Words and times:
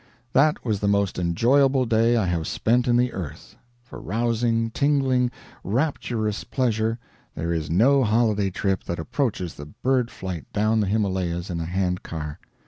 That 0.33 0.65
was 0.65 0.79
the 0.79 0.87
most 0.87 1.19
enjoyable 1.19 1.85
day 1.85 2.17
I 2.17 2.25
have 2.25 2.47
spent 2.47 2.87
in 2.87 2.97
the 2.97 3.13
earth. 3.13 3.55
For 3.83 4.01
rousing, 4.01 4.71
tingling, 4.71 5.29
rapturous 5.63 6.43
pleasure 6.43 6.97
there 7.35 7.53
is 7.53 7.69
no 7.69 8.03
holiday 8.03 8.49
trip 8.49 8.83
that 8.85 8.97
approaches 8.97 9.53
the 9.53 9.67
bird 9.67 10.09
flight 10.09 10.51
down 10.53 10.79
the 10.79 10.87
Himalayas 10.87 11.51
in 11.51 11.59
a 11.59 11.65
hand 11.65 12.01
car. 12.01 12.39